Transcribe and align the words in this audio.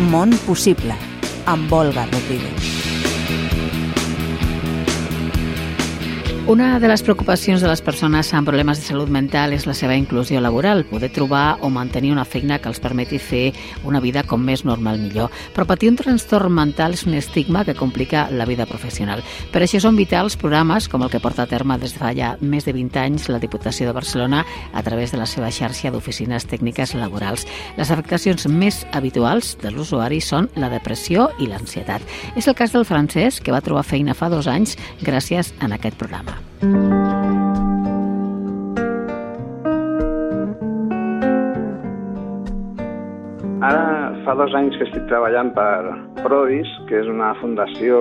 Món 0.00 0.32
Possible, 0.46 0.96
amb 1.44 1.72
Olga 1.72 2.06
Rodríguez. 2.06 2.69
Una 6.46 6.80
de 6.80 6.88
les 6.88 7.02
preocupacions 7.04 7.60
de 7.60 7.68
les 7.68 7.82
persones 7.84 8.32
amb 8.34 8.48
problemes 8.48 8.80
de 8.80 8.86
salut 8.88 9.10
mental 9.12 9.52
és 9.54 9.66
la 9.68 9.74
seva 9.76 9.94
inclusió 9.94 10.40
laboral, 10.40 10.80
poder 10.88 11.12
trobar 11.14 11.60
o 11.62 11.68
mantenir 11.70 12.10
una 12.10 12.24
feina 12.24 12.56
que 12.58 12.66
els 12.66 12.80
permeti 12.80 13.20
fer 13.22 13.52
una 13.86 14.00
vida 14.00 14.24
com 14.26 14.42
més 14.42 14.64
normal 14.64 14.98
millor. 14.98 15.28
Però 15.54 15.66
patir 15.68 15.92
un 15.92 15.98
trastorn 16.00 16.50
mental 16.56 16.96
és 16.96 17.04
un 17.06 17.14
estigma 17.14 17.62
que 17.68 17.76
complica 17.78 18.24
la 18.32 18.48
vida 18.48 18.66
professional. 18.66 19.22
Per 19.52 19.62
això 19.62 19.78
són 19.84 20.00
vitals 20.00 20.34
programes 20.40 20.88
com 20.88 21.04
el 21.04 21.12
que 21.12 21.20
porta 21.20 21.44
a 21.44 21.50
terme 21.50 21.76
des 21.78 21.94
de 21.94 22.02
fa 22.02 22.10
ja 22.16 22.32
més 22.40 22.66
de 22.66 22.74
20 22.74 22.98
anys 23.04 23.28
la 23.28 23.38
Diputació 23.38 23.86
de 23.86 23.94
Barcelona 24.00 24.42
a 24.72 24.82
través 24.82 25.12
de 25.12 25.20
la 25.20 25.28
seva 25.30 25.52
xarxa 25.54 25.92
d'oficines 25.92 26.48
tècniques 26.50 26.96
laborals. 26.98 27.46
Les 27.76 27.92
afectacions 27.92 28.48
més 28.48 28.86
habituals 28.90 29.54
de 29.62 29.70
l'usuari 29.70 30.18
són 30.24 30.50
la 30.56 30.72
depressió 30.72 31.28
i 31.38 31.46
l'ansietat. 31.52 32.02
És 32.34 32.48
el 32.48 32.58
cas 32.58 32.72
del 32.72 32.88
francès, 32.88 33.38
que 33.38 33.52
va 33.54 33.62
trobar 33.62 33.86
feina 33.86 34.18
fa 34.18 34.32
dos 34.32 34.50
anys 34.50 34.78
gràcies 35.04 35.54
a 35.60 35.70
aquest 35.70 36.00
programa. 36.00 36.39
Ara 43.60 44.12
fa 44.24 44.34
dos 44.38 44.54
anys 44.56 44.78
que 44.78 44.86
estic 44.88 45.04
treballant 45.10 45.52
per 45.56 45.96
Provis, 46.22 46.70
que 46.88 47.00
és 47.02 47.08
una 47.10 47.34
fundació 47.40 48.00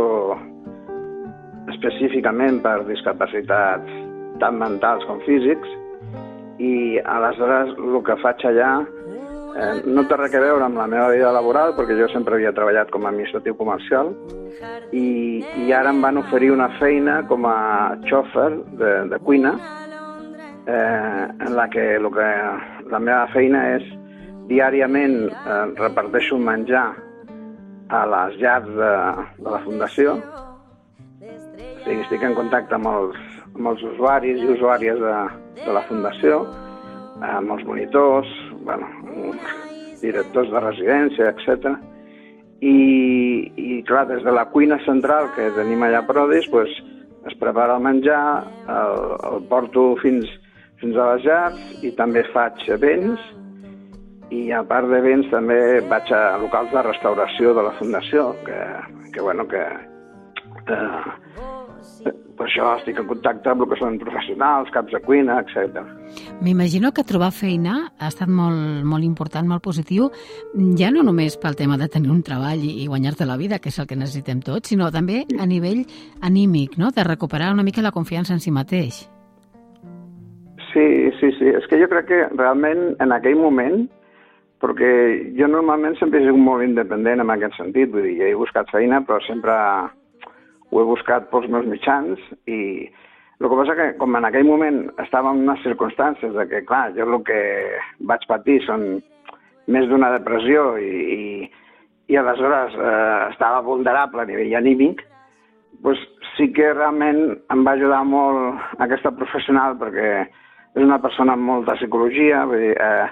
específicament 1.74 2.62
per 2.64 2.78
discapacitats 2.88 3.92
tant 4.40 4.56
mentals 4.60 5.04
com 5.08 5.20
físics, 5.28 5.76
i 6.60 7.00
aleshores 7.08 7.76
el 7.80 8.00
que 8.08 8.16
faig 8.24 8.46
allà 8.50 8.72
Eh, 9.60 9.82
no 9.92 10.06
té 10.08 10.16
res 10.16 10.36
a 10.38 10.40
veure 10.40 10.64
amb 10.64 10.78
la 10.80 10.88
meva 10.88 11.10
vida 11.12 11.32
laboral, 11.36 11.74
perquè 11.76 11.98
jo 12.00 12.08
sempre 12.14 12.38
havia 12.38 12.54
treballat 12.56 12.92
com 12.94 13.04
a 13.04 13.10
administratiu 13.12 13.58
comercial, 13.60 14.14
i, 14.96 15.42
i 15.66 15.74
ara 15.76 15.92
em 15.92 16.00
van 16.04 16.20
oferir 16.22 16.54
una 16.54 16.70
feina 16.78 17.20
com 17.28 17.48
a 17.50 17.98
xòfer 18.08 18.50
de, 18.80 18.92
de 19.12 19.20
cuina, 19.26 19.52
eh, 20.64 21.26
en 21.48 21.58
la 21.58 21.68
que, 21.74 21.86
lo 22.00 22.12
que 22.16 22.30
la 22.94 23.02
meva 23.04 23.26
feina 23.34 23.66
és 23.76 23.90
diàriament 24.48 25.18
eh, 25.28 25.66
reparteixo 25.82 26.40
menjar 26.40 26.88
a 27.90 28.04
les 28.14 28.40
llars 28.40 28.70
de, 28.80 28.94
de 29.44 29.50
la 29.50 29.64
Fundació, 29.66 30.16
o 31.20 31.84
sigui, 31.84 32.00
estic 32.06 32.24
en 32.24 32.38
contacte 32.38 32.80
amb 32.80 32.88
els, 32.94 33.20
amb 33.58 33.74
els 33.74 33.84
usuaris 33.92 34.40
i 34.40 34.54
usuàries 34.56 35.04
de, 35.04 35.18
de 35.66 35.76
la 35.76 35.84
Fundació, 35.90 36.46
amb 37.28 37.58
els 37.58 37.68
monitors, 37.68 38.39
bueno, 38.66 38.88
directors 40.02 40.52
de 40.52 40.62
residència, 40.64 41.32
etc. 41.34 41.74
I, 42.60 42.76
I, 43.56 43.82
clar, 43.88 44.06
des 44.10 44.24
de 44.26 44.34
la 44.36 44.48
cuina 44.52 44.80
central 44.86 45.32
que 45.36 45.50
tenim 45.56 45.84
allà 45.84 46.04
a 46.04 46.08
Prodis, 46.08 46.48
pues, 46.52 46.72
es 47.28 47.36
prepara 47.40 47.78
el 47.78 47.84
menjar, 47.84 48.22
el, 48.68 49.04
el 49.32 49.44
porto 49.52 49.94
fins, 50.04 50.30
fins 50.80 50.96
a 50.96 51.14
les 51.14 51.28
llars 51.28 51.84
i 51.84 51.92
també 51.98 52.24
faig 52.34 52.64
events 52.72 53.20
i 54.30 54.52
a 54.54 54.62
part 54.68 54.88
d'events 54.90 55.30
també 55.32 55.60
vaig 55.90 56.12
a 56.14 56.38
locals 56.42 56.72
de 56.74 56.84
restauració 56.86 57.54
de 57.58 57.66
la 57.66 57.74
Fundació, 57.80 58.30
que, 58.46 58.60
que 59.14 59.22
bueno, 59.26 59.48
que 59.50 59.64
eh, 60.70 62.14
per 62.40 62.48
això 62.48 62.70
estic 62.78 63.02
en 63.02 63.08
contacte 63.10 63.52
amb 63.52 63.66
el 63.66 63.70
que 63.70 63.78
són 63.82 63.98
professionals, 64.00 64.72
caps 64.72 64.96
de 64.96 65.02
cuina, 65.04 65.42
etc. 65.44 65.84
M'imagino 66.40 66.94
que 66.96 67.04
trobar 67.04 67.34
feina 67.36 67.76
ha 68.00 68.08
estat 68.08 68.32
molt, 68.32 68.86
molt 68.88 69.04
important, 69.04 69.48
molt 69.50 69.64
positiu, 69.66 70.08
ja 70.80 70.88
no 70.96 71.04
només 71.04 71.36
pel 71.42 71.60
tema 71.60 71.76
de 71.78 71.90
tenir 71.92 72.14
un 72.16 72.24
treball 72.24 72.64
i, 72.64 72.88
guanyar-te 72.88 73.28
la 73.28 73.36
vida, 73.36 73.60
que 73.60 73.74
és 73.74 73.80
el 73.84 73.90
que 73.92 74.00
necessitem 74.00 74.40
tots, 74.40 74.72
sinó 74.72 74.88
també 74.96 75.26
a 75.36 75.46
nivell 75.50 75.84
anímic, 76.24 76.80
no? 76.80 76.94
de 76.96 77.04
recuperar 77.04 77.52
una 77.54 77.68
mica 77.68 77.84
la 77.84 77.92
confiança 77.92 78.34
en 78.34 78.40
si 78.40 78.56
mateix. 78.56 79.04
Sí, 80.72 80.88
sí, 81.20 81.34
sí. 81.36 81.52
És 81.52 81.68
que 81.68 81.80
jo 81.82 81.92
crec 81.92 82.08
que 82.08 82.26
realment 82.38 82.94
en 83.04 83.12
aquell 83.12 83.36
moment, 83.36 83.88
perquè 84.64 84.92
jo 85.36 85.48
normalment 85.52 86.00
sempre 86.00 86.22
he 86.22 86.28
sigut 86.28 86.40
molt 86.40 86.64
independent 86.64 87.20
en 87.20 87.32
aquest 87.36 87.60
sentit, 87.60 87.92
vull 87.92 88.08
dir, 88.08 88.20
he 88.24 88.36
buscat 88.38 88.72
feina, 88.72 89.04
però 89.04 89.20
sempre 89.28 89.56
ho 90.70 90.82
he 90.82 90.88
buscat 90.88 91.30
pels 91.32 91.48
meus 91.50 91.68
mitjans 91.70 92.22
i 92.48 92.60
el 93.40 93.48
que 93.48 93.56
passa 93.56 93.76
que 93.78 93.88
com 94.02 94.18
en 94.20 94.28
aquell 94.28 94.48
moment 94.48 94.82
estava 95.00 95.32
en 95.32 95.46
unes 95.46 95.62
circumstàncies 95.64 96.34
de 96.36 96.46
que, 96.50 96.66
clar, 96.68 96.90
jo 96.98 97.08
el 97.08 97.22
que 97.28 97.40
vaig 98.12 98.26
patir 98.28 98.60
són 98.66 98.84
més 99.72 99.88
d'una 99.88 100.12
depressió 100.18 100.74
i, 100.82 100.90
i, 101.16 101.22
i 102.12 102.20
aleshores 102.20 102.76
eh, 102.76 103.30
estava 103.30 103.62
vulnerable 103.64 104.26
a 104.26 104.28
nivell 104.28 104.58
anímic, 104.60 105.06
doncs 105.86 106.04
sí 106.36 106.50
que 106.56 106.74
realment 106.74 107.22
em 107.54 107.64
va 107.64 107.78
ajudar 107.78 108.02
molt 108.08 108.80
aquesta 108.84 109.14
professional 109.16 109.78
perquè 109.80 110.12
és 110.76 110.84
una 110.84 111.00
persona 111.02 111.34
amb 111.38 111.48
molta 111.48 111.78
psicologia, 111.80 112.44
vull 112.50 112.66
dir, 112.66 112.76
eh, 112.76 113.08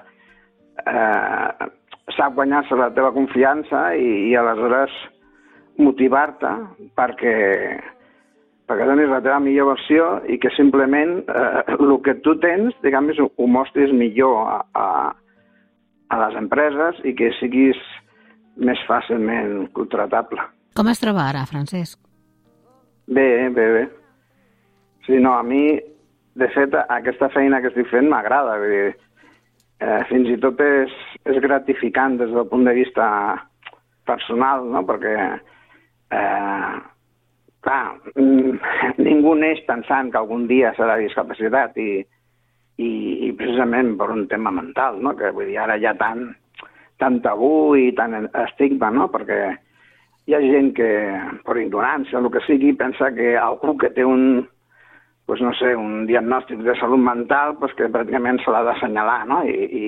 eh, 0.91 1.69
sap 2.17 2.35
guanyar-se 2.35 2.75
la 2.75 2.91
teva 2.95 3.13
confiança 3.15 3.93
i, 3.95 4.27
i 4.31 4.35
aleshores 4.35 4.91
motivar-te 5.81 6.51
perquè, 6.97 7.35
perquè 8.69 8.87
donis 8.89 9.11
la 9.11 9.21
teva 9.25 9.39
millor 9.43 9.73
versió 9.73 10.09
i 10.29 10.39
que 10.41 10.51
simplement 10.55 11.19
eh, 11.29 11.63
el 11.77 11.95
que 12.05 12.17
tu 12.25 12.35
tens, 12.43 12.75
diguem 12.83 13.11
ho, 13.17 13.29
ho 13.29 13.47
mostris 13.47 13.93
millor 13.93 14.43
a, 14.47 14.59
a, 14.73 14.87
a 16.09 16.19
les 16.25 16.37
empreses 16.39 17.01
i 17.05 17.13
que 17.17 17.31
siguis 17.39 17.79
més 18.57 18.81
fàcilment 18.89 19.67
contratable. 19.77 20.41
Com 20.77 20.89
es 20.89 21.01
troba 21.01 21.27
ara, 21.29 21.45
Francesc? 21.49 21.99
Bé, 23.07 23.49
bé, 23.49 23.67
bé. 23.73 23.83
Sí, 25.05 25.17
no, 25.23 25.37
a 25.37 25.43
mi, 25.43 25.77
de 26.37 26.47
fet, 26.53 26.73
aquesta 26.91 27.29
feina 27.33 27.61
que 27.63 27.71
estic 27.71 27.87
fent 27.89 28.09
m'agrada. 28.11 28.57
Eh, 28.67 30.01
fins 30.09 30.29
i 30.33 30.39
tot 30.41 30.59
és, 30.61 30.93
és 31.29 31.37
gratificant 31.43 32.17
des 32.19 32.33
del 32.33 32.49
punt 32.49 32.65
de 32.67 32.73
vista 32.75 33.07
personal, 34.09 34.65
no? 34.73 34.83
perquè 34.87 35.15
eh, 36.11 36.75
clar, 37.67 37.97
mm, 38.15 38.57
ningú 39.07 39.35
neix 39.35 39.63
pensant 39.67 40.11
que 40.11 40.21
algun 40.21 40.47
dia 40.47 40.73
serà 40.77 40.97
discapacitat 41.01 41.77
i, 41.83 41.91
i, 42.77 42.89
i 43.27 43.31
precisament 43.37 43.95
per 43.99 44.09
un 44.13 44.27
tema 44.31 44.53
mental, 44.53 45.01
no? 45.03 45.15
que 45.17 45.33
vull 45.35 45.49
dir, 45.51 45.59
ara 45.61 45.77
ha 45.77 45.95
tant, 45.99 46.27
tant 47.01 47.21
tabú 47.25 47.75
i 47.75 47.91
tant 47.97 48.29
estigma, 48.47 48.91
no? 48.93 49.09
perquè 49.13 49.41
hi 50.27 50.35
ha 50.35 50.43
gent 50.43 50.73
que, 50.75 50.91
per 51.47 51.57
ignorància 51.59 52.19
o 52.19 52.25
el 52.25 52.31
que 52.31 52.43
sigui, 52.45 52.73
pensa 52.75 53.13
que 53.15 53.35
algú 53.39 53.77
que 53.79 53.91
té 53.95 54.05
un, 54.05 54.45
pues 55.27 55.41
no 55.41 55.53
sé, 55.59 55.73
un 55.75 56.05
diagnòstic 56.07 56.63
de 56.63 56.75
salut 56.79 56.99
mental, 57.03 57.57
pues 57.59 57.73
que 57.79 57.91
pràcticament 57.91 58.39
se 58.43 58.51
l'ha 58.51 58.63
d'assenyalar, 58.67 59.21
no? 59.27 59.41
I, 59.47 59.67
i, 59.81 59.85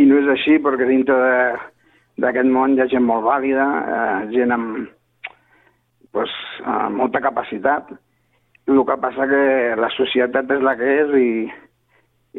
I 0.00 0.08
no 0.08 0.20
és 0.22 0.28
així, 0.32 0.56
perquè 0.64 0.88
dintre 0.88 1.16
d'aquest 2.20 2.48
món 2.48 2.76
hi 2.76 2.84
ha 2.84 2.88
gent 2.92 3.04
molt 3.08 3.24
vàlida, 3.26 3.66
eh, 3.96 4.20
gent 4.32 4.54
amb, 4.56 4.86
pues, 6.12 6.30
uh, 6.62 6.88
molta 6.92 7.20
capacitat. 7.20 7.90
El 8.66 8.84
que 8.86 8.96
passa 9.02 9.26
que 9.26 9.42
la 9.74 9.90
societat 9.96 10.50
és 10.54 10.62
la 10.62 10.76
que 10.78 10.90
és 11.00 11.16
i, 11.18 11.30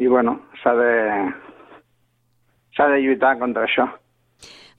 i 0.00 0.08
bueno, 0.08 0.38
s'ha 0.62 0.72
de, 0.78 0.94
de 2.80 3.02
lluitar 3.02 3.36
contra 3.42 3.66
això. 3.68 3.90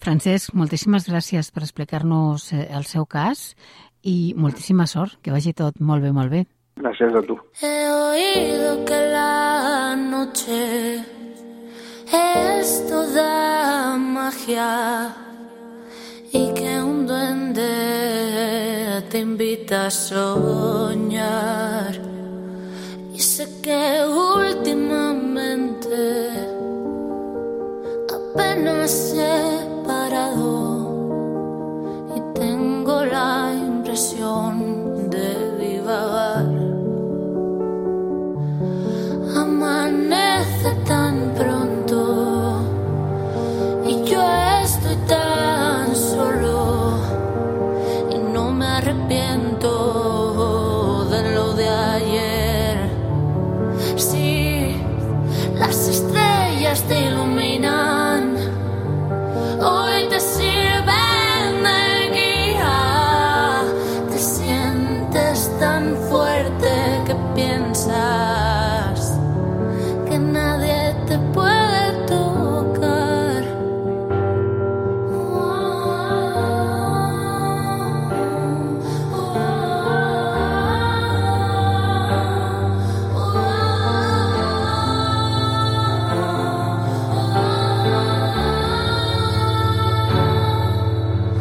Francesc, 0.02 0.56
moltíssimes 0.58 1.06
gràcies 1.10 1.52
per 1.54 1.64
explicar-nos 1.64 2.52
eh, 2.54 2.66
el 2.78 2.84
seu 2.90 3.06
cas 3.06 3.54
i 4.04 4.34
moltíssima 4.38 4.86
sort, 4.90 5.20
que 5.22 5.34
vagi 5.34 5.54
tot 5.54 5.80
molt 5.80 6.04
bé, 6.04 6.12
molt 6.14 6.34
bé. 6.34 6.46
Gràcies 6.82 7.14
a 7.16 7.22
tu. 7.24 7.38
He 7.62 7.78
oído 7.90 8.84
que 8.86 9.00
la 9.14 9.96
noche 9.96 11.00
es 12.12 12.88
toda 12.90 13.98
magia 13.98 15.16
y 16.34 16.54
que 16.54 16.82
un 16.84 17.08
duende 17.08 18.65
te 19.16 19.22
invita 19.22 19.86
a 19.86 19.90
soñar. 19.92 20.92
Y 23.14 23.20
sé 23.20 23.48
que 23.62 24.04
últimamente 24.06 25.96
apenas 28.14 29.14
he 29.16 29.65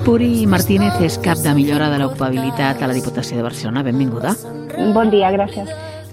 Puri 0.05 0.45
Martínez 0.47 0.93
és 1.01 1.15
cap 1.25 1.39
de 1.41 1.53
millora 1.57 1.87
de 1.93 1.99
l'ocupabilitat 2.03 2.83
a 2.83 2.87
la 2.91 2.95
Diputació 2.97 3.37
de 3.39 3.45
Barcelona. 3.47 3.83
Benvinguda. 3.87 4.35
Bon 4.93 5.09
dia, 5.11 5.31
gràcies. 5.33 5.69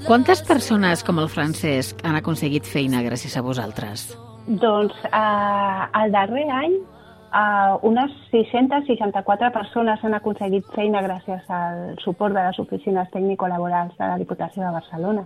Quantes 0.07 0.39
persones 0.47 1.03
com 1.03 1.19
el 1.19 1.27
Francesc 1.29 1.99
han 2.07 2.15
aconseguit 2.17 2.65
feina 2.65 3.01
gràcies 3.03 3.35
a 3.37 3.41
vosaltres? 3.43 4.07
Doncs 4.47 4.95
eh, 5.05 5.81
el 6.01 6.11
darrer 6.15 6.47
any 6.55 6.73
eh, 6.79 7.73
unes 7.91 8.11
664 8.31 9.51
persones 9.53 9.99
han 10.07 10.15
aconseguit 10.17 10.65
feina 10.75 11.03
gràcies 11.05 11.43
al 11.51 11.95
suport 12.03 12.33
de 12.35 12.43
les 12.47 12.59
oficines 12.63 13.11
tècnico-laborals 13.13 13.93
de 13.99 14.05
la 14.07 14.17
Diputació 14.17 14.63
de 14.65 14.71
Barcelona. 14.79 15.23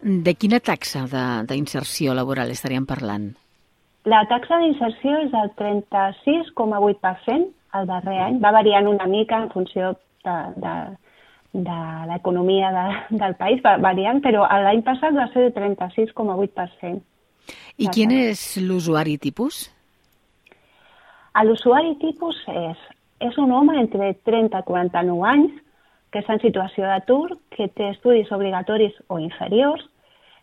De 0.00 0.34
quina 0.38 0.60
taxa 0.60 1.06
de- 1.10 1.44
d'inserció 1.50 2.14
laboral 2.14 2.50
estaríem 2.54 2.86
parlant? 2.86 3.32
La 4.08 4.22
taxa 4.30 4.56
d'inserció 4.62 5.18
és 5.26 5.30
del 5.34 5.50
36,8% 5.58 7.50
el 7.74 7.86
darrer 7.86 8.18
any. 8.26 8.40
Va 8.42 8.52
variant 8.54 8.88
una 8.90 9.06
mica 9.06 9.38
en 9.42 9.50
funció 9.50 9.94
de, 10.24 10.36
de, 10.64 10.74
de 11.52 11.78
l'economia 12.10 12.70
de, 12.74 12.86
del 13.22 13.36
país, 13.40 13.62
va 13.64 13.76
variant, 13.82 14.22
però 14.24 14.46
l'any 14.64 14.82
passat 14.86 15.16
va 15.16 15.28
ser 15.34 15.48
de 15.48 15.54
36,8%. 15.58 17.00
I 17.80 17.88
quin 17.94 18.12
és 18.14 18.40
l'usuari 18.62 19.16
tipus? 19.18 19.64
L'usuari 21.46 21.94
tipus 22.02 22.36
és, 22.52 22.80
és 23.22 23.36
un 23.38 23.52
home 23.54 23.78
entre 23.80 24.12
30 24.26 24.60
i 24.60 24.66
49 24.66 25.28
anys 25.30 25.56
que 26.10 26.20
està 26.20 26.34
en 26.34 26.42
situació 26.42 26.88
d'atur, 26.88 27.38
que 27.54 27.68
té 27.70 27.92
estudis 27.94 28.30
obligatoris 28.34 28.96
o 29.08 29.20
inferiors, 29.22 29.84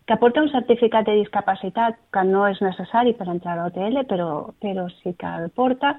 que 0.07 0.15
porta 0.15 0.41
un 0.41 0.49
certificat 0.49 1.05
de 1.09 1.17
discapacitat 1.19 1.97
que 2.15 2.23
no 2.23 2.45
és 2.47 2.61
necessari 2.63 3.11
per 3.13 3.27
entrar 3.27 3.57
a 3.57 3.65
l'OTL, 3.65 4.05
però, 4.07 4.29
però 4.63 4.87
sí 5.01 5.11
que 5.19 5.33
el 5.41 5.49
porta, 5.51 5.97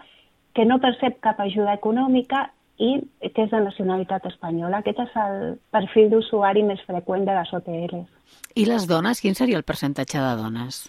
que 0.54 0.64
no 0.64 0.78
percep 0.82 1.20
cap 1.24 1.40
ajuda 1.40 1.74
econòmica 1.78 2.50
i 2.78 3.00
que 3.34 3.42
és 3.44 3.50
de 3.50 3.58
nacionalitat 3.60 4.26
espanyola. 4.30 4.78
Aquest 4.78 4.98
és 5.02 5.16
el 5.18 5.58
perfil 5.74 6.10
d'usuari 6.12 6.62
més 6.62 6.80
freqüent 6.86 7.24
de 7.26 7.34
les 7.34 7.52
OTLs. 7.52 8.06
I 8.54 8.64
les 8.66 8.86
dones? 8.86 9.20
Quin 9.20 9.34
seria 9.34 9.56
el 9.58 9.64
percentatge 9.66 10.18
de 10.22 10.36
dones? 10.38 10.84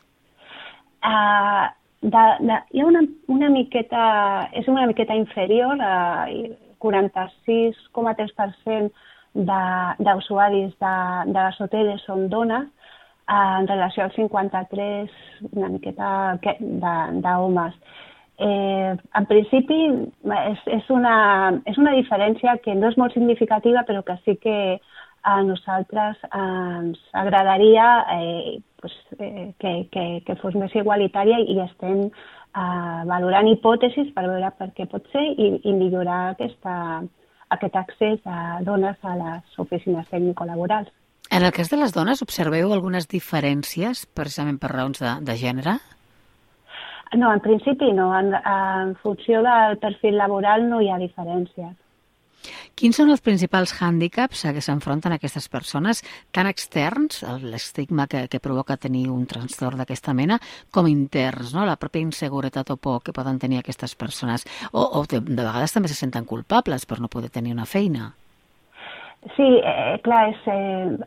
Uh, 1.05 1.65
de, 2.01 2.23
de, 2.45 2.57
hi 2.73 2.79
ha 2.81 2.85
una, 2.85 3.01
una 3.27 3.49
miqueta, 3.49 4.49
és 4.53 4.67
una 4.67 4.85
miqueta 4.87 5.15
inferior, 5.17 5.75
uh, 5.79 6.25
46,3% 6.79 8.91
de- 9.33 9.95
d'usuaris 9.99 10.73
de, 10.79 10.93
de, 11.25 11.31
de 11.33 11.39
les 11.47 11.61
hoteles 11.61 12.01
són 12.05 12.29
dones, 12.29 12.67
uh, 13.29 13.59
en 13.59 13.67
relació 13.67 14.03
al 14.05 14.11
53 14.15 15.09
una 15.53 15.69
miqueta 15.69 16.37
d'homes. 16.41 17.73
Eh, 18.39 18.95
en 19.19 19.25
principi 19.27 19.77
és, 19.91 20.59
és, 20.71 20.85
una, 20.95 21.15
és 21.67 21.75
una 21.81 21.91
diferència 21.97 22.53
que 22.63 22.71
no 22.71 22.87
és 22.87 22.95
molt 22.95 23.11
significativa 23.11 23.83
però 23.83 23.99
que 24.07 24.15
sí 24.23 24.37
que 24.39 24.55
a 25.27 25.41
nosaltres 25.43 26.21
ens 26.31 27.01
agradaria 27.11 27.87
eh, 28.15 28.61
pues, 28.79 28.95
eh, 29.19 29.51
que, 29.59 29.73
que, 29.91 30.05
que 30.25 30.37
fos 30.39 30.55
més 30.55 30.71
igualitària 30.71 31.41
i 31.43 31.59
estem 31.65 32.05
eh, 32.07 33.01
valorant 33.11 33.51
hipòtesis 33.51 34.13
per 34.15 34.29
veure 34.29 34.53
per 34.55 34.71
què 34.77 34.87
pot 34.87 35.11
ser 35.11 35.25
i, 35.35 35.51
i 35.59 35.75
millorar 35.75 36.21
aquesta, 36.31 37.03
aquest 37.51 37.75
accés 37.75 38.23
de 38.23 38.39
dones 38.63 38.97
a 39.03 39.19
les 39.19 39.61
oficines 39.61 40.07
tècnico-laborals. 40.15 40.89
En 41.29 41.43
el 41.43 41.51
cas 41.53 41.69
de 41.69 41.77
les 41.77 41.91
dones, 41.93 42.23
observeu 42.25 42.71
algunes 42.73 43.05
diferències 43.11 44.07
precisament 44.17 44.57
per 44.57 44.71
raons 44.73 45.03
de, 45.03 45.17
de 45.27 45.35
gènere? 45.37 45.77
No, 47.17 47.33
en 47.33 47.39
principi 47.41 47.91
no. 47.93 48.11
En, 48.17 48.33
en 48.33 48.95
funció 49.01 49.41
del 49.41 49.77
perfil 49.81 50.17
laboral 50.17 50.67
no 50.69 50.81
hi 50.81 50.89
ha 50.91 50.99
diferències. 51.01 51.75
Quins 52.79 52.95
són 52.95 53.09
els 53.11 53.23
principals 53.23 53.73
hàndicaps 53.83 54.45
a 54.47 54.53
què 54.55 54.61
s'enfronten 54.63 55.11
aquestes 55.11 55.49
persones, 55.51 55.99
tant 56.31 56.47
externs, 56.47 57.25
l'estigma 57.43 58.05
que, 58.07 58.21
que 58.31 58.39
provoca 58.39 58.77
tenir 58.79 59.09
un 59.11 59.25
trastorn 59.27 59.81
d'aquesta 59.81 60.15
mena, 60.15 60.37
com 60.71 60.87
interns, 60.87 61.51
no? 61.57 61.65
la 61.67 61.75
pròpia 61.81 62.05
inseguretat 62.05 62.71
o 62.71 62.77
por 62.77 63.03
que 63.03 63.15
poden 63.15 63.41
tenir 63.43 63.59
aquestes 63.59 63.97
persones, 63.99 64.47
o, 64.71 64.85
o 65.01 65.03
de, 65.03 65.19
de 65.19 65.41
vegades 65.41 65.75
també 65.75 65.91
se 65.91 65.99
senten 65.99 66.29
culpables 66.29 66.87
per 66.87 67.01
no 67.03 67.11
poder 67.11 67.33
tenir 67.35 67.51
una 67.57 67.67
feina. 67.67 68.13
Sí, 69.35 69.43
eh, 69.43 69.99
clar, 70.01 70.29
és, 70.29 70.45
eh, 70.47 70.97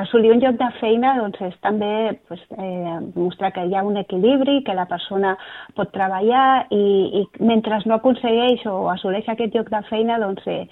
assolir 0.00 0.30
un 0.30 0.38
lloc 0.38 0.54
de 0.60 0.68
feina 0.78 1.16
doncs, 1.18 1.40
és 1.42 1.54
també 1.66 2.12
pues, 2.28 2.40
eh, 2.62 2.98
mostrar 3.16 3.50
que 3.56 3.64
hi 3.66 3.74
ha 3.74 3.82
un 3.82 3.96
equilibri, 3.98 4.60
que 4.62 4.74
la 4.74 4.84
persona 4.86 5.32
pot 5.74 5.90
treballar 5.90 6.68
i, 6.70 6.84
i 7.20 7.24
mentre 7.42 7.80
no 7.86 7.98
aconsegueix 7.98 8.62
o 8.70 8.76
assoleix 8.92 9.26
aquest 9.28 9.58
lloc 9.58 9.72
de 9.74 9.82
feina 9.90 10.20
doncs, 10.22 10.46
eh, 10.46 10.68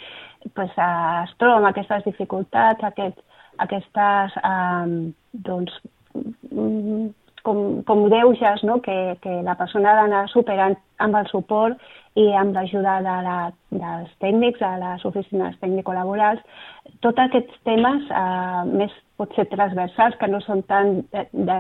pues, 0.55 0.70
eh, 0.79 1.25
es 1.25 1.35
troba 1.43 1.58
amb 1.58 1.73
aquestes 1.73 2.06
dificultats, 2.06 2.87
aquest, 2.87 3.19
aquestes 3.67 4.38
eh, 4.38 4.87
doncs, 5.50 5.75
mm, 6.14 7.11
com, 7.46 7.82
com 7.88 8.06
greuges 8.08 8.64
no? 8.64 8.81
que, 8.85 8.96
que 9.23 9.43
la 9.46 9.55
persona 9.61 9.93
ha 9.93 10.00
d'anar 10.02 10.25
superant 10.32 10.76
amb 11.05 11.20
el 11.20 11.29
suport 11.31 11.79
i 12.19 12.29
amb 12.38 12.55
l'ajuda 12.55 12.99
de 13.02 13.14
la, 13.26 13.38
dels 13.75 14.11
tècnics, 14.23 14.61
de 14.62 14.73
les 14.82 15.06
oficines 15.08 15.56
tècnico-laborals, 15.62 16.43
tots 17.02 17.19
aquests 17.25 17.56
temes 17.67 18.05
eh, 18.11 18.61
més 18.70 18.93
potser 19.19 19.49
transversals 19.50 20.19
que 20.20 20.29
no 20.31 20.41
són 20.44 20.62
tan 20.70 21.00
de, 21.14 21.25
de, 21.33 21.59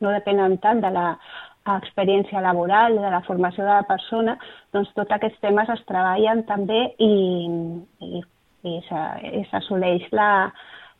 no 0.00 0.14
depenen 0.14 0.56
tant 0.64 0.80
de 0.84 0.92
la 0.92 1.10
experiència 1.76 2.40
laboral, 2.44 2.96
de 3.02 3.10
la 3.10 3.22
formació 3.26 3.64
de 3.66 3.72
la 3.72 3.86
persona, 3.88 4.36
doncs 4.72 4.92
tots 4.94 5.12
aquests 5.12 5.40
temes 5.42 5.70
es 5.74 5.82
treballen 5.88 6.44
també 6.48 6.82
i, 7.02 7.12
i, 8.06 8.22
i 8.70 8.76
s'a- 8.88 9.18
i 9.26 9.42
s'assoleix 9.50 10.06
la, 10.14 10.30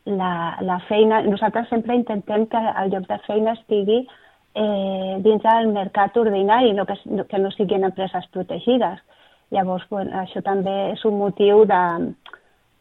la, 0.07 0.57
la 0.61 0.79
feina. 0.87 1.21
Nosaltres 1.27 1.67
sempre 1.69 1.95
intentem 1.95 2.47
que 2.47 2.57
el 2.83 2.91
lloc 2.93 3.07
de 3.09 3.17
feina 3.27 3.53
estigui 3.57 3.99
eh, 4.55 5.17
dins 5.21 5.43
del 5.43 5.67
mercat 5.75 6.15
ordinari, 6.17 6.71
no 6.73 6.85
que, 6.89 6.95
que 7.29 7.39
no 7.39 7.51
siguin 7.51 7.83
empreses 7.85 8.25
protegides. 8.33 8.99
Llavors, 9.51 9.85
bueno, 9.89 10.11
això 10.23 10.41
també 10.43 10.73
és 10.95 11.03
un 11.07 11.19
motiu 11.21 11.61
de, 11.69 11.81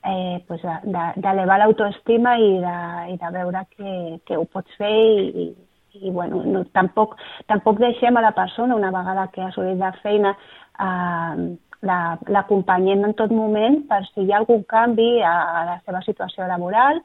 eh, 0.07 0.41
pues 0.49 0.63
de- 0.63 0.81
de- 0.95 1.13
d'elevar 1.23 1.59
l'autoestima 1.61 2.39
i, 2.39 2.49
de, 2.63 2.79
i 3.13 3.17
de 3.21 3.31
veure 3.35 3.67
que, 3.77 3.93
que 4.27 4.37
ho 4.39 4.45
pots 4.51 4.75
fer 4.79 4.91
i, 4.91 5.45
i, 5.45 6.07
i 6.09 6.11
bueno, 6.11 6.43
no, 6.45 6.65
tampoc, 6.75 7.15
tampoc 7.47 7.79
deixem 7.79 8.17
a 8.17 8.21
la 8.25 8.33
persona, 8.35 8.75
una 8.77 8.91
vegada 8.91 9.29
que 9.33 9.43
ha 9.43 9.49
assolit 9.53 9.79
la 9.79 9.93
feina, 10.03 10.35
eh, 10.81 11.57
la- 11.83 12.19
l'acompanyem 12.29 13.05
en 13.05 13.15
tot 13.19 13.31
moment 13.35 13.83
per 13.89 14.03
si 14.13 14.25
hi 14.25 14.33
ha 14.33 14.41
algun 14.41 14.65
canvi 14.69 15.23
a, 15.23 15.35
a 15.61 15.65
la 15.73 15.77
seva 15.85 16.03
situació 16.07 16.47
laboral, 16.49 17.03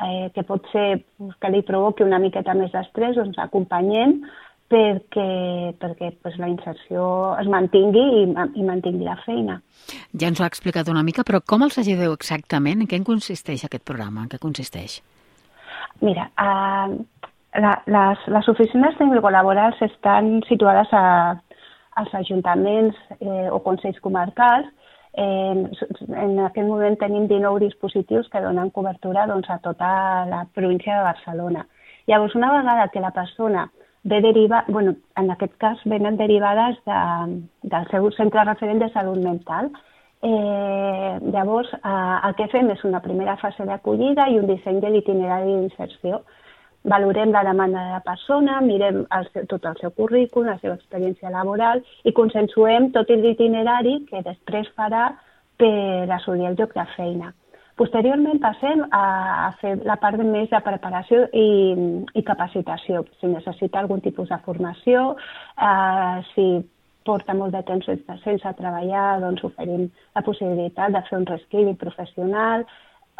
eh, 0.00 0.30
que 0.34 0.42
pot 0.42 0.64
ser 0.72 1.04
que 1.40 1.50
li 1.52 1.62
provoqui 1.62 2.04
una 2.06 2.18
miqueta 2.18 2.54
més 2.54 2.72
d'estrès, 2.72 3.16
doncs 3.16 3.38
acompanyem 3.38 4.20
perquè, 4.68 5.74
perquè 5.78 6.10
pues, 6.22 6.38
la 6.40 6.48
inserció 6.48 7.06
es 7.38 7.48
mantingui 7.52 8.04
i, 8.22 8.24
i 8.58 8.64
mantingui 8.64 9.04
la 9.06 9.18
feina. 9.24 9.60
Ja 10.18 10.30
ens 10.30 10.40
ho 10.40 10.46
ha 10.46 10.50
explicat 10.50 10.88
una 10.90 11.04
mica, 11.06 11.22
però 11.26 11.42
com 11.44 11.66
els 11.66 11.78
ajudeu 11.78 12.14
exactament? 12.16 12.82
En 12.82 12.90
què 12.90 12.98
en 12.98 13.06
consisteix 13.06 13.64
aquest 13.66 13.84
programa? 13.84 14.24
En 14.24 14.32
què 14.32 14.40
consisteix? 14.42 15.02
Mira, 16.02 16.26
uh, 16.40 16.96
la, 17.60 17.74
les, 17.86 18.24
les 18.34 18.48
oficines 18.50 18.96
tècnico-laborals 18.98 19.78
estan 19.86 20.40
situades 20.48 20.90
a, 20.96 21.04
als 21.94 22.14
ajuntaments 22.14 22.96
eh, 23.20 23.48
o 23.50 23.60
consells 23.62 24.00
comarcals. 24.00 24.66
Eh, 25.14 25.54
en 26.10 26.38
aquest 26.42 26.66
moment 26.66 26.98
tenim 26.98 27.28
19 27.30 27.60
dispositius 27.62 28.28
que 28.28 28.42
donen 28.42 28.70
cobertura 28.74 29.26
doncs, 29.30 29.50
a 29.50 29.58
tota 29.62 29.88
la 30.26 30.44
província 30.54 30.98
de 30.98 31.06
Barcelona. 31.06 31.66
Llavors, 32.06 32.34
una 32.34 32.52
vegada 32.58 32.88
que 32.88 33.00
la 33.00 33.12
persona 33.12 33.70
ve 34.02 34.20
deriva, 34.20 34.64
bueno, 34.68 34.96
en 35.16 35.30
aquest 35.30 35.54
cas 35.56 35.78
venen 35.84 36.16
derivades 36.16 36.76
de, 36.84 37.00
del 37.62 37.90
seu 37.90 38.10
centre 38.12 38.44
referent 38.44 38.82
de 38.82 38.90
salut 38.92 39.22
mental, 39.22 39.70
Eh, 40.26 41.18
llavors, 41.32 41.68
eh, 41.74 42.18
el 42.26 42.34
que 42.38 42.46
fem 42.48 42.70
és 42.72 42.82
una 42.88 43.02
primera 43.04 43.34
fase 43.36 43.66
d'acollida 43.68 44.24
i 44.32 44.38
un 44.40 44.46
disseny 44.48 44.78
de 44.80 44.88
l'itinerari 44.94 45.52
d'inserció. 45.58 46.22
Valorem 46.84 47.30
la 47.32 47.44
demanda 47.44 47.82
de 47.82 47.92
la 47.94 48.02
persona, 48.04 48.58
mirem 48.60 49.06
el 49.16 49.28
seu, 49.32 49.46
tot 49.48 49.64
el 49.70 49.78
seu 49.80 49.92
currículum, 49.96 50.50
la 50.50 50.58
seva 50.60 50.74
experiència 50.76 51.32
laboral 51.32 51.80
i 52.04 52.12
consensuem 52.12 52.90
tot 52.92 53.08
l'itinerari 53.08 54.02
que 54.10 54.20
després 54.26 54.68
farà 54.76 55.06
per 55.56 56.10
assolir 56.18 56.50
el 56.50 56.58
lloc 56.58 56.76
de 56.76 56.84
feina. 56.96 57.32
Posteriorment 57.80 58.38
passem 58.38 58.84
a, 58.92 59.06
a 59.46 59.48
fer 59.62 59.72
la 59.88 59.96
part 60.02 60.20
més 60.20 60.52
de 60.52 60.60
preparació 60.62 61.24
i, 61.32 61.48
i 62.14 62.22
capacitació. 62.22 63.02
Si 63.18 63.32
necessita 63.32 63.80
algun 63.80 64.04
tipus 64.04 64.28
de 64.30 64.38
formació, 64.44 65.16
eh, 65.58 66.20
si 66.34 66.46
porta 67.04 67.34
molt 67.36 67.56
de 67.56 67.64
temps 67.66 67.88
sense, 67.88 68.18
sense 68.22 68.52
treballar, 68.60 69.20
doncs 69.24 69.42
oferim 69.48 69.88
la 70.14 70.22
possibilitat 70.26 70.94
de 70.94 71.02
fer 71.08 71.18
un 71.18 71.26
resquili 71.32 71.74
professional, 71.80 72.64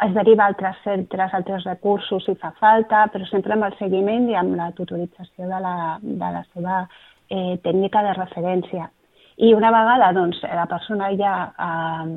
es 0.03 0.13
deriva 0.13 0.43
a 0.43 0.51
altres 0.51 0.77
centres, 0.83 1.33
altres 1.33 1.63
recursos 1.63 2.25
si 2.25 2.35
fa 2.41 2.51
falta, 2.59 3.05
però 3.13 3.27
sempre 3.29 3.55
amb 3.55 3.69
el 3.69 3.77
seguiment 3.79 4.27
i 4.29 4.35
amb 4.35 4.57
la 4.59 4.71
tutorització 4.75 5.47
de 5.47 5.59
la, 5.63 5.75
de 6.01 6.31
la 6.37 6.43
seva 6.51 6.83
eh, 7.29 7.55
tècnica 7.63 8.03
de 8.03 8.13
referència. 8.17 8.89
I 9.37 9.53
una 9.55 9.71
vegada 9.71 10.11
doncs, 10.15 10.41
la 10.43 10.67
persona 10.71 11.11
ja 11.19 11.35
eh, 11.55 12.15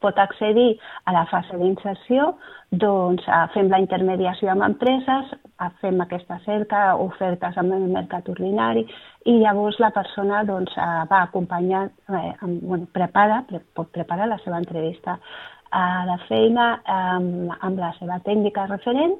pot 0.00 0.18
accedir 0.20 0.76
a 1.04 1.12
la 1.12 1.24
fase 1.30 1.56
d'inserció, 1.60 2.32
doncs 2.70 3.24
eh, 3.28 3.42
fem 3.54 3.68
la 3.72 3.80
intermediació 3.82 4.52
amb 4.52 4.64
empreses, 4.66 5.34
eh, 5.36 5.70
fem 5.82 6.00
aquesta 6.00 6.38
cerca, 6.44 6.86
ofertes 7.02 7.56
amb 7.60 7.76
el 7.76 7.90
mercat 7.92 8.28
ordinari 8.32 8.86
i 9.26 9.36
llavors 9.42 9.80
la 9.82 9.92
persona 9.92 10.44
doncs, 10.48 10.72
eh, 10.76 11.04
va 11.12 11.22
acompanyar, 11.26 11.86
eh, 12.08 12.32
amb, 12.40 12.62
bueno, 12.62 12.88
prepara, 12.92 13.42
pre, 13.48 13.60
pot 13.76 13.92
preparar 13.92 14.28
la 14.32 14.40
seva 14.44 14.60
entrevista 14.62 15.18
a 15.76 16.04
la 16.08 16.16
feina 16.26 16.66
amb, 16.88 17.52
amb 17.60 17.80
la 17.82 17.92
seva 17.98 18.18
tècnica 18.24 18.66
referent 18.70 19.16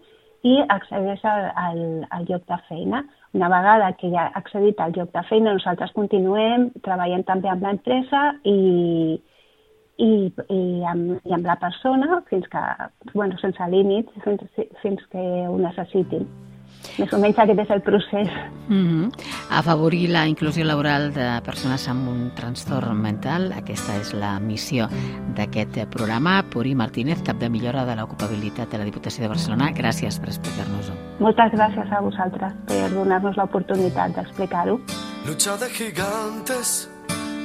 i 0.46 0.56
accedeix 0.72 1.24
al, 1.26 1.46
al, 1.58 1.80
al 2.16 2.26
lloc 2.28 2.44
de 2.48 2.58
feina. 2.68 3.02
Una 3.36 3.48
vegada 3.52 3.92
que 4.00 4.10
ja 4.12 4.28
ha 4.28 4.40
accedit 4.40 4.80
al 4.80 4.94
lloc 4.96 5.12
de 5.12 5.22
feina, 5.28 5.54
nosaltres 5.56 5.92
continuem, 5.96 6.70
treballem 6.86 7.24
també 7.28 7.50
amb 7.52 7.66
l'empresa 7.66 8.22
i, 8.44 8.56
i, 9.98 10.10
i, 10.30 10.60
amb, 10.92 11.16
i 11.26 11.36
amb 11.36 11.50
la 11.50 11.58
persona 11.60 12.22
fins 12.30 12.48
que, 12.52 12.64
bueno, 13.12 13.38
sense 13.42 13.70
límits, 13.72 14.12
fins, 14.24 14.44
fins 14.82 15.08
que 15.12 15.24
ho 15.48 15.56
necessitin. 15.60 16.28
Més 16.96 17.12
o 17.12 17.18
menys 17.20 17.38
aquest 17.38 17.60
és 17.60 17.70
el 17.70 17.82
procés. 17.82 18.28
Mm 18.68 18.84
-hmm. 18.86 19.10
Afavorir 19.50 20.08
la 20.08 20.26
inclusió 20.26 20.64
laboral 20.64 21.12
de 21.12 21.40
persones 21.44 21.88
amb 21.88 22.08
un 22.08 22.30
trastorn 22.34 23.00
mental, 23.00 23.52
aquesta 23.52 23.96
és 23.96 24.14
la 24.14 24.38
missió 24.40 24.88
d'aquest 25.34 25.86
programa. 25.90 26.42
Puri 26.50 26.74
Martínez, 26.74 27.22
cap 27.22 27.38
de 27.38 27.48
millora 27.48 27.84
de 27.84 27.96
l'ocupabilitat 27.96 28.70
de 28.70 28.78
la 28.78 28.84
Diputació 28.84 29.22
de 29.22 29.28
Barcelona, 29.28 29.72
gràcies 29.72 30.18
per 30.18 30.28
explicar-nos-ho. 30.28 30.94
Moltes 31.20 31.52
gràcies 31.52 31.92
a 31.92 32.00
vosaltres 32.00 32.52
per 32.66 32.90
donar-nos 32.90 33.36
l'oportunitat 33.36 34.14
d'explicar-ho. 34.16 34.80
Lucha 35.26 35.56
de 35.56 35.68
gigantes 35.68 36.88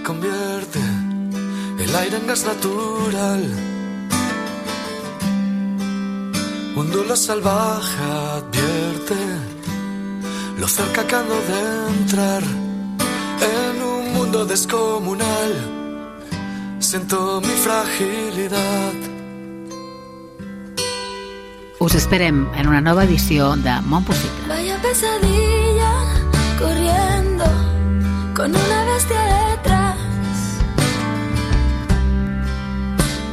convierte 0.06 0.80
el 1.80 1.96
aire 1.96 2.18
en 2.18 2.28
gas 2.28 2.46
natural 2.46 3.71
Un 6.74 6.90
duelo 6.90 7.16
salvaje 7.18 8.02
advierte 8.38 9.16
lo 10.58 10.68
cerca 10.68 11.06
que 11.06 11.16
ando 11.16 11.36
de 11.36 11.88
entrar 12.00 12.44
en 12.44 13.82
un 13.82 14.14
mundo 14.14 14.46
descomunal. 14.46 15.52
Siento 16.80 17.42
mi 17.42 17.54
fragilidad. 17.66 18.94
Us 21.80 21.96
esperem 21.96 22.48
en 22.56 22.68
una 22.68 22.80
nova 22.80 23.04
edició 23.04 23.56
de 23.58 23.82
Món 23.82 24.06
Possible. 24.06 24.48
Vaya 24.48 24.82
pesadilla 24.82 25.94
corriendo 26.58 27.46
con 28.36 28.52
una 28.52 28.86
bestia 28.86 29.22
detrás. 29.50 29.98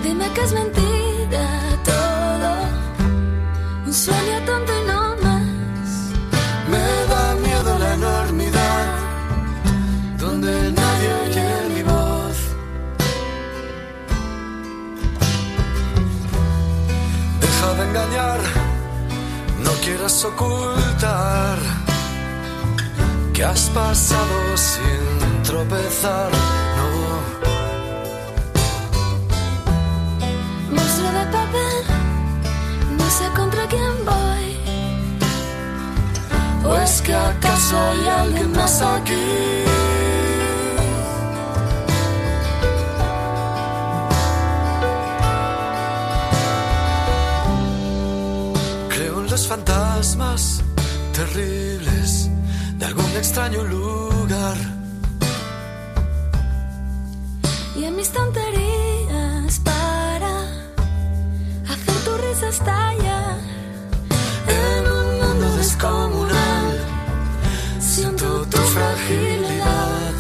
Dime 0.03 0.29
que 0.35 0.41
es 0.41 0.53
mentira 0.53 1.68
un 3.89 3.95
sueño 3.95 4.37
tonto 4.45 4.73
y 4.81 4.87
no 4.87 5.03
más. 5.25 5.91
Me 6.73 6.87
da 7.13 7.25
miedo 7.47 7.79
la 7.79 7.95
enormidad 7.95 8.87
donde 10.19 10.53
nadie 10.81 11.11
oye 11.25 11.49
mi 11.75 11.83
voz. 11.93 12.37
Deja 17.45 17.69
de 17.79 17.83
engañar, 17.89 18.41
no 19.65 19.73
quieras 19.85 20.25
ocultar 20.31 21.59
que 23.33 23.43
has 23.43 23.63
pasado 23.71 24.57
sin 24.57 25.43
tropezar. 25.45 26.68
Voy. 34.05 34.47
¿o 36.65 36.77
es 36.77 37.03
que 37.03 37.15
acaso 37.15 37.77
hay 37.79 38.09
alguien 38.09 38.53
más 38.53 38.83
aquí? 38.83 39.15
Creo 48.89 49.21
en 49.21 49.31
los 49.31 49.47
fantasmas 49.47 50.63
terribles 51.13 52.31
de 52.79 52.87
algún 52.87 53.11
extraño 53.17 53.65
lugar. 53.65 54.57
Y 57.77 57.85
en 57.85 57.95
mis 57.97 58.11
tonterías 58.11 59.61
para 59.61 60.33
hacer 61.73 61.97
tu 62.05 62.17
risa 62.17 62.49
estallar. 62.49 62.88
Fragilidad. 68.99 70.13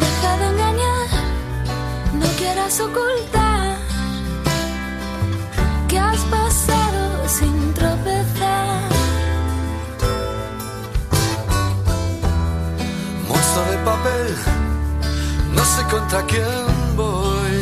Deja 0.00 0.36
de 0.38 0.46
engañar, 0.46 1.08
no 2.14 2.26
quieras 2.38 2.80
ocultar 2.80 3.76
que 5.88 5.98
has 5.98 6.20
pasado 6.24 7.28
sin 7.28 7.74
tropezar. 7.74 8.90
Monstruo 13.28 13.64
de 13.70 13.78
papel, 13.78 14.34
no 15.54 15.64
sé 15.64 15.82
contra 15.90 16.22
quién 16.26 16.96
voy. 16.96 17.58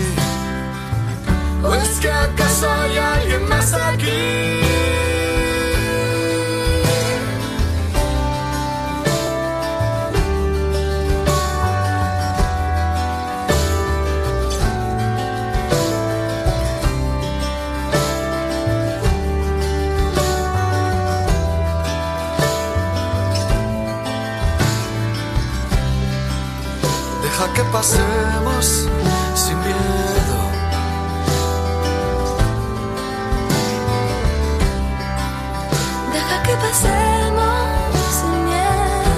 ¿O 1.65 1.75
es 1.75 1.99
que 2.01 2.11
acaso 2.11 2.71
hay 2.71 2.97
alguien 2.97 3.49
más 3.49 3.73
aquí? 3.73 4.66
Deja 27.39 27.53
que 27.53 27.65
pasemos 27.65 28.67
sin 29.35 29.59
miedo. 29.61 30.39
Deja 36.15 36.43
que 36.45 36.55
pasemos 36.65 37.93
sin 38.19 38.37
miedo. 38.47 39.13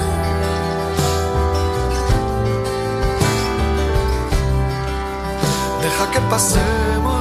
Deja 5.81 6.05
que 6.11 6.21
pasemos 6.23 7.18